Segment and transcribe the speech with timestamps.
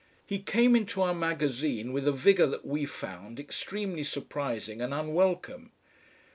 [0.25, 5.73] He came into our magazine with a vigour that we found extremely surprising and unwelcome.